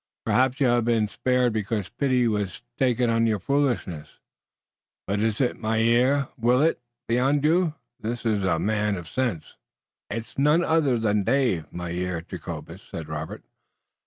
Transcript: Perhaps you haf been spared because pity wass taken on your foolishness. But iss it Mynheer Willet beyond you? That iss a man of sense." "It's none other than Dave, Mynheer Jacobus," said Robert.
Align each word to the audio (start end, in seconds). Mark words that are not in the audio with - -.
Perhaps 0.25 0.59
you 0.59 0.65
haf 0.65 0.85
been 0.85 1.07
spared 1.07 1.53
because 1.53 1.89
pity 1.89 2.27
wass 2.27 2.63
taken 2.75 3.07
on 3.11 3.27
your 3.27 3.37
foolishness. 3.37 4.17
But 5.05 5.19
iss 5.19 5.39
it 5.39 5.59
Mynheer 5.61 6.27
Willet 6.37 6.81
beyond 7.07 7.43
you? 7.43 7.75
That 7.99 8.13
iss 8.25 8.25
a 8.25 8.57
man 8.57 8.95
of 8.97 9.07
sense." 9.07 9.57
"It's 10.09 10.39
none 10.39 10.63
other 10.63 10.97
than 10.97 11.21
Dave, 11.21 11.71
Mynheer 11.71 12.21
Jacobus," 12.21 12.81
said 12.81 13.09
Robert. 13.09 13.43